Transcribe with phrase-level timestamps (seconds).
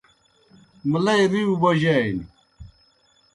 [0.91, 2.21] مُلئی رِیؤ بوجانیْ۔